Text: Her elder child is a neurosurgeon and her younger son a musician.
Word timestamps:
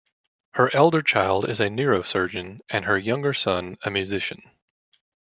Her 0.55 0.75
elder 0.75 1.03
child 1.03 1.47
is 1.47 1.59
a 1.59 1.67
neurosurgeon 1.69 2.61
and 2.71 2.85
her 2.85 2.97
younger 2.97 3.33
son 3.35 3.77
a 3.83 3.91
musician. 3.91 4.41